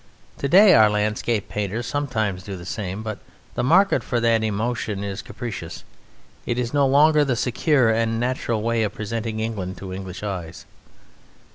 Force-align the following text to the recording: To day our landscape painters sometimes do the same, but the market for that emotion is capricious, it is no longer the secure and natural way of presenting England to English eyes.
To 0.39 0.49
day 0.49 0.73
our 0.73 0.89
landscape 0.89 1.47
painters 1.47 1.85
sometimes 1.85 2.41
do 2.41 2.57
the 2.57 2.65
same, 2.65 3.03
but 3.03 3.19
the 3.53 3.61
market 3.61 4.03
for 4.03 4.19
that 4.19 4.43
emotion 4.43 5.03
is 5.03 5.21
capricious, 5.21 5.83
it 6.47 6.57
is 6.57 6.73
no 6.73 6.87
longer 6.87 7.23
the 7.23 7.35
secure 7.35 7.91
and 7.91 8.19
natural 8.19 8.63
way 8.63 8.81
of 8.81 8.95
presenting 8.95 9.39
England 9.39 9.77
to 9.77 9.93
English 9.93 10.23
eyes. 10.23 10.65